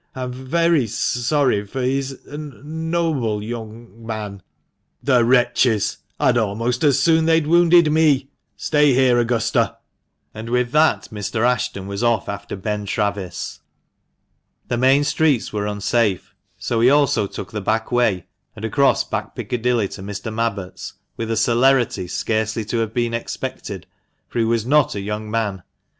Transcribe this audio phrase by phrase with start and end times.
[0.15, 4.41] I'm v very s sorry, for he is a n noble y young man."
[5.03, 5.97] "The wretches!
[6.19, 8.31] I'd almost as soon they'd wounded me!
[8.57, 9.77] Stay here, Augusta;"
[10.33, 11.45] and with that Mr.
[11.47, 13.05] Ashton was off after THE MANCHESTER MAN.
[13.05, 13.59] 185 Ben Travis.
[14.69, 18.25] The main streets were unsafe, so he also took the back way,
[18.55, 20.33] and across Back Piccadilly to Mr.
[20.33, 23.85] Mabbott's, with a celerity scarcely to have been expected,
[24.27, 25.61] for he was not a young man.